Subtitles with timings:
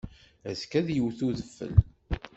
[0.49, 1.73] Azekka ad yewt udfel.